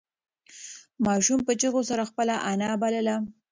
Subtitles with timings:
[1.05, 3.15] ماشوم په چیغو سره خپله انا بلله.